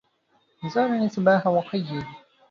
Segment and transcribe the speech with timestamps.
[0.73, 2.03] زارني صبحا وحيى